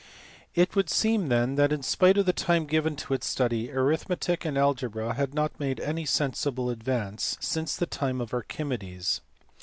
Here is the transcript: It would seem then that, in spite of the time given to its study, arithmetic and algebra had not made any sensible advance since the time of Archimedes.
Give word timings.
It 0.55 0.75
would 0.75 0.89
seem 0.89 1.29
then 1.29 1.53
that, 1.57 1.71
in 1.71 1.83
spite 1.83 2.17
of 2.17 2.25
the 2.25 2.33
time 2.33 2.65
given 2.65 2.95
to 2.95 3.13
its 3.13 3.27
study, 3.27 3.69
arithmetic 3.71 4.45
and 4.45 4.57
algebra 4.57 5.13
had 5.13 5.35
not 5.35 5.59
made 5.59 5.79
any 5.79 6.07
sensible 6.07 6.71
advance 6.71 7.37
since 7.39 7.75
the 7.75 7.85
time 7.85 8.19
of 8.19 8.33
Archimedes. 8.33 9.21